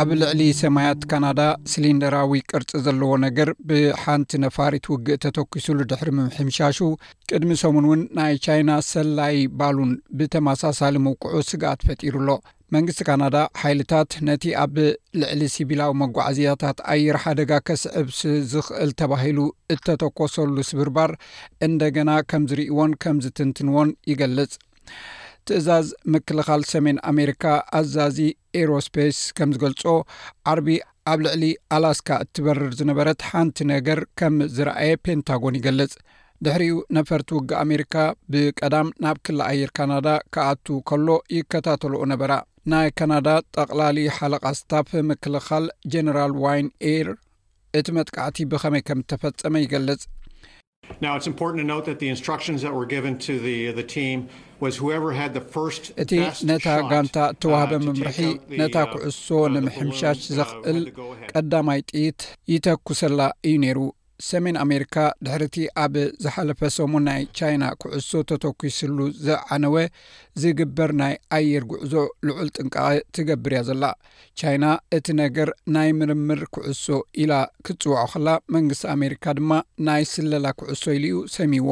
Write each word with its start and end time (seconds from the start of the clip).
ኣብ 0.00 0.08
ልዕሊ 0.20 0.40
ሰማያት 0.62 1.00
ካናዳ 1.10 1.40
ስሊንደራዊ 1.72 2.32
ቅርፂ 2.50 2.70
ዘለዎ 2.86 3.10
ነገር 3.24 3.48
ብሓንቲ 3.68 4.30
ነፋሪት 4.44 4.86
ውግእ 4.92 5.20
ተተኪሱሉ 5.24 5.78
ድሕሪ 5.92 6.10
ምምሕምሻሹ 6.18 6.78
ቅድሚ 7.32 7.52
ሰሙን 7.62 7.86
እውን 7.88 8.02
ናይ 8.18 8.36
ቻይና 8.46 8.72
ሰላይ 8.92 9.36
ባሉን 9.60 9.92
ብተመሳሳሊ 10.20 10.94
መውቅዑ 11.06 11.36
ስጋኣት 11.50 11.86
ፈጢሩ 11.88 12.14
ሎ 12.28 12.38
መንግስቲ 12.76 13.02
ካናዳ 13.10 13.36
ሓይልታት 13.62 14.12
ነቲ 14.30 14.44
ኣብ 14.64 14.76
ልዕሊ 15.22 15.40
ሲቪላዊ 15.56 15.92
መጓዓዝያታት 16.02 16.78
ኣየር 16.94 17.18
ሓደጋ 17.24 17.50
ከስዕብ 17.68 18.08
ዝኽእል 18.52 18.92
ተባሂሉ 19.02 19.40
እተተኮሰሉ 19.76 20.56
ስብርባር 20.72 21.12
እንደገና 21.68 22.10
ከም 22.32 22.46
ዝርእዎን 22.52 22.92
ከም 23.04 23.18
ዝትንትንዎን 23.26 23.90
ይገልጽ 24.12 24.54
ትእዛዝ 25.48 25.88
ምክልኻል 26.12 26.62
ሰሜን 26.72 26.98
ኣሜሪካ 27.10 27.44
ኣዛዚ 27.78 28.18
ኤሮስፔስ 28.60 29.18
ከም 29.38 29.50
ዝገልጾ 29.56 29.82
ዓርቢ 30.52 30.68
ኣብ 31.12 31.20
ልዕሊ 31.24 31.44
ኣላስካ 31.76 32.08
እትበርር 32.24 32.70
ዝነበረት 32.78 33.20
ሓንቲ 33.30 33.56
ነገር 33.74 34.00
ከም 34.20 34.36
ዝረአየ 34.56 34.92
ፔንታጎን 35.06 35.58
ይገልጽ 35.60 35.92
ድሕሪኡ 36.46 36.74
ነፈርቲ 36.96 37.28
ውግ 37.36 37.50
ኣሜሪካ 37.64 37.94
ብቀዳም 38.32 38.88
ናብ 39.04 39.18
ክላኣየር 39.26 39.70
ካናዳ 39.76 40.08
ካኣትው 40.36 40.78
ከሎ 40.88 41.08
ይከታተልኡ 41.36 42.02
ነበራ 42.14 42.32
ናይ 42.72 42.88
ካናዳ 42.98 43.28
ጠቕላሊ 43.56 43.98
ሓለቓ 44.16 44.44
ስታፍ 44.60 44.90
ምክልኻል 45.10 45.66
ጀነራል 45.94 46.32
ዋይን 46.44 46.68
ኤይር 46.92 47.10
እቲ 47.80 47.86
መጥቃዕቲ 47.98 48.36
ብኸመይ 48.50 48.82
ከም 48.88 49.00
እተፈጸመ 49.04 49.54
ይገልጽ 49.64 50.02
እቲ 56.02 56.12
ነታ 56.48 56.66
uh, 56.76 56.84
ጋንታ 56.90 57.16
እተዋህበ 57.32 57.72
ምምርሒ 57.86 58.18
ነታ 58.60 58.76
ኩዕሶ 58.92 59.28
uh, 59.48 59.50
ንምሕምሻሽ 59.54 60.18
uh, 60.26 60.32
ዘኽእል 60.36 60.80
ቀዳማይ 61.32 61.80
ጢኢት 61.90 62.20
ይተኵሰላ 62.54 63.18
እዩ 63.48 63.54
ነይሩ 63.64 63.78
ሰሜን 64.28 64.56
ኣሜሪካ 64.64 64.94
ድሕሪእቲ 65.24 65.56
ኣብ 65.84 65.94
ዝሓለፈ 66.24 66.60
ሰሙ 66.76 66.92
ናይ 67.06 67.22
ቻይና 67.38 67.64
ኩዕሶ 67.82 68.10
ተተኪሱሉ 68.30 68.98
ዘዓነወ 69.26 69.76
ዝግበር 70.42 70.90
ናይ 71.00 71.14
ኣየር 71.38 71.64
ጉዕዞ 71.72 71.94
ልዑል 72.28 72.48
ጥንቃቂ 72.56 72.86
ትገብርያ 73.16 73.60
ዘላ 73.68 73.84
ቻይና 74.42 74.64
እቲ 74.98 75.06
ነገር 75.22 75.50
ናይ 75.76 75.90
ምርምር 75.98 76.42
ኩዕሶ 76.56 76.84
ኢላ 77.24 77.32
ክፅወዖ 77.68 78.02
ኸላ 78.14 78.28
መንግስቲ 78.56 78.86
ኣሜሪካ 78.96 79.24
ድማ 79.40 79.52
ናይ 79.88 80.04
ስለላ 80.14 80.46
ኩዕሶ 80.62 80.82
ኢሉ 80.98 81.04
ዩ 81.14 81.18
ሰሚይዎ 81.36 81.70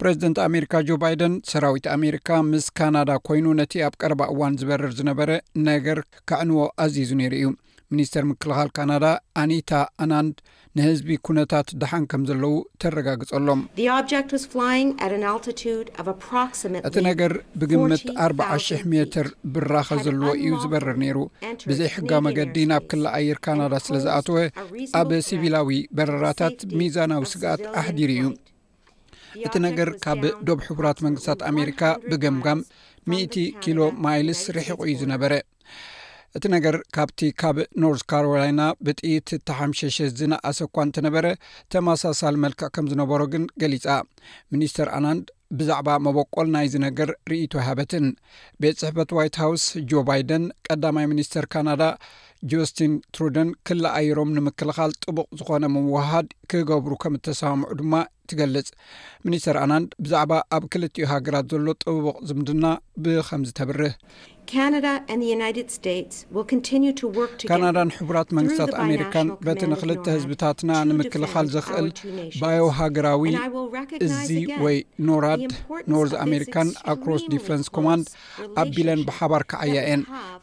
ፕረዚደንት 0.00 0.38
ኣሜሪካ 0.48 0.72
ጆ 0.88 0.96
ባይደን 1.02 1.34
ሰራዊት 1.50 1.86
ኣሜሪካ 1.98 2.28
ምስ 2.48 2.64
ካናዳ 2.78 3.10
ኮይኑ 3.26 3.46
ነቲ 3.60 3.72
ኣብ 3.86 3.94
ቀረባ 4.00 4.22
እዋን 4.32 4.56
ዝበርር 4.60 4.92
ዝነበረ 4.98 5.30
ነገር 5.68 6.00
ካዕንዎ 6.30 6.64
ኣዚዙ 6.84 7.10
ነይሩ 7.20 7.32
እዩ 7.38 7.46
ሚኒስተር 7.92 8.24
ምክልኻል 8.28 8.68
ካናዳ 8.76 9.04
ኣኒታ 9.42 9.72
ኣናንድ 10.04 10.36
ንህዝቢ 10.78 11.08
ኩነታት 11.26 11.68
ደሓን 11.80 12.04
ከም 12.10 12.22
ዘለው 12.30 12.54
ተረጋግጸሎም 12.82 13.60
እቲ 16.88 16.96
ነገር 17.08 17.32
ብግምት 17.60 18.04
4000 18.26 18.82
ሜትር 18.92 19.28
ብራኸዘለዎ 19.56 20.32
እዩ 20.42 20.52
ዝበርር 20.64 20.96
ነይሩ 21.04 21.18
ብዘይ 21.70 21.90
ሕጋዊ 21.96 22.22
መገዲ 22.28 22.56
ናብ 22.72 22.84
ክላ 22.92 23.06
ኣየር 23.20 23.40
ካናዳ 23.46 23.74
ስለ 23.86 23.96
ዝኣተወ 24.06 24.38
ኣብ 25.02 25.12
ሲቪላዊ 25.28 25.78
በረራታት 25.98 26.58
ሚዛናዊ 26.80 27.24
ስግኣት 27.34 27.64
ኣሕዲሩ 27.82 28.10
እዩ 28.18 28.24
እቲ 29.46 29.54
ነገር 29.68 29.88
ካብ 30.04 30.22
ዶብ 30.48 30.60
ሕቡራት 30.66 30.98
መንግስታት 31.08 31.40
ኣሜሪካ 31.52 31.80
ብገምጋም 32.10 32.60
100 33.12 33.46
ኪሎ 33.64 33.80
ማይልስ 34.04 34.40
ርሕቑ 34.56 34.80
ዩ 34.90 34.94
ዝነበረ 35.02 35.32
እቲ 36.36 36.44
ነገር 36.54 36.76
ካብቲ 36.94 37.18
ካብ 37.40 37.58
ኖርት 37.82 38.02
ካሮላይና 38.10 38.62
ብጢኢት 38.86 39.28
ተሓምሸሸ 39.48 39.96
ዝነኣሰእኳ 40.18 40.76
እንተነበረ 40.86 41.26
ተመሳሳሊ 41.72 42.34
መልክዕ 42.44 42.68
ከም 42.74 42.88
ዝነበሮ 42.92 43.20
ግን 43.32 43.44
ገሊፃ 43.62 43.86
ሚኒስተር 44.54 44.88
ኣናንድ 44.96 45.24
ብዛዕባ 45.58 45.88
መበቆል 46.06 46.46
ናይዚ 46.54 46.74
ነገር 46.86 47.10
ርኢቱ 47.30 47.52
ሃበትን 47.66 48.06
ቤት 48.62 48.76
ፅሕፈት 48.82 49.10
ዋይት 49.18 49.36
ሃውስ 49.44 49.64
ጆ 49.92 50.02
ባይደን 50.10 50.44
ቀዳማይ 50.68 51.06
ሚኒስተር 51.12 51.44
ካናዳ 51.54 51.82
ጆስትን 52.52 52.94
ትሩደን 53.14 53.50
ክለኣይሮም 53.68 54.32
ንምክልኻል 54.38 54.92
ጥቡቅ 55.04 55.28
ዝኾነ 55.40 55.64
ምውሃድ 55.76 56.28
ክገብሩ 56.52 56.92
ከም 57.04 57.16
እተሰምዑ 57.20 57.70
ድማ 57.80 57.94
ትገልጽ 58.30 58.68
ሚኒስተር 59.26 59.56
ኣናንድ 59.64 59.90
ብዛዕባ 60.04 60.32
ኣብ 60.56 60.62
ክልትኡ 60.72 61.04
ሃገራት 61.12 61.44
ዘሎ 61.52 61.66
ጥቡቕ 61.82 62.16
ዝምድና 62.30 62.64
ብከምዚ 63.04 63.48
ተብርህ 63.60 63.94
ካናዳን 67.50 67.90
ሕቡራት 67.96 68.28
መንግስታት 68.38 68.72
ኣሜሪካን 68.82 69.28
በቲ 69.46 69.60
ንክልተ 69.72 70.04
ህዝብታትና 70.16 70.70
ንምክልኻል 70.90 71.46
ዝኽእል 71.54 71.88
ባዮ 72.40 72.62
ሃገራዊ 72.78 73.22
እዚ 74.08 74.28
ወይ 74.66 74.76
ኖራድ 75.10 75.42
ኖርት 75.94 76.14
ኣሜሪካን 76.26 76.68
ኣክሮስ 76.94 77.24
ዲፈንስ 77.34 77.66
ኮማንድ 77.78 78.06
ኣቢለን 78.62 79.02
ብሓባር 79.10 79.44
ክዓያ 79.52 79.76
እየን 79.86 80.02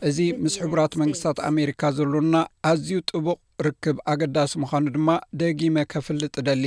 እዚ 0.10 0.20
ምስ 0.46 0.56
ሕቡራት 0.64 0.94
መንግስትታት 1.04 1.40
ኣሜሪካ 1.52 1.82
ዘሎና 2.00 2.36
ኣዝዩ 2.72 3.00
ጥቡቕ 3.12 3.40
ርክብ 3.68 3.98
ኣገዳሲ 4.14 4.52
ምዃኑ 4.64 4.86
ድማ 4.98 5.08
ደጊመ 5.42 5.76
ከፍልጥ 5.94 6.34
ደሊ 6.50 6.64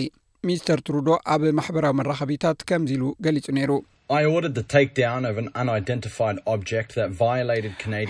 ሚስተር 0.49 0.79
ትሩዶ 0.87 1.09
ኣብ 1.35 1.43
ማሕበራዊ 1.59 1.95
መራኸቢታት 2.01 2.59
ከምዚኢሉ 2.71 3.05
ገሊጹ 3.25 3.47
ነይሩ 3.59 3.75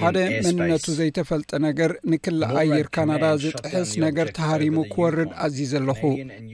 ሓደ 0.07 0.19
መንነቱ 0.47 0.85
ዘይተፈልጠ 0.99 1.51
ነገር 1.67 1.91
ንክል 2.13 2.41
ኣየር 2.63 2.89
ካናዳ 2.97 3.25
ዝጥሕስ 3.45 3.93
ነገር 4.05 4.29
ተሃሪሙ 4.39 4.77
ክወርድ 4.95 5.31
ኣዝዩ 5.45 5.61
ዘለኹ 5.73 6.03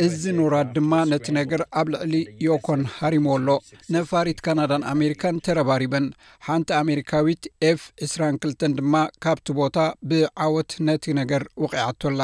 እዚ 0.07 0.23
ንራድ 0.39 0.69
ድማ 0.77 0.93
ነቲ 1.13 1.27
ነገር 1.41 1.63
ኣብ 1.81 1.89
ልዕሊ 1.95 2.15
ዮኮን 2.49 2.85
ሃሪሙ 2.99 3.27
ኣሎ 3.39 3.49
ነፋሪት 3.97 4.41
ካናዳን 4.49 4.85
ኣሜሪካን 4.95 5.43
ተረባሪበን 5.49 6.07
ሓንቲ 6.51 6.71
ኣሜሪካዊት 6.83 7.45
ኤፍ 7.73 7.83
22 8.11 8.65
ድማ 8.79 8.95
ካብቲ 9.27 9.49
ቦታ 9.63 9.77
ብዓወት 10.13 10.73
ነቲ 10.91 11.05
ነገር 11.23 11.45
ውቅዓቶላ 11.65 12.21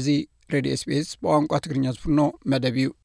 እዚ 0.00 0.08
rédio 0.52 0.72
espace 0.76 1.16
boon 1.22 1.48
koti 1.50 1.68
kriñas 1.72 1.96
porno 2.02 2.26
medaabiw 2.50 3.01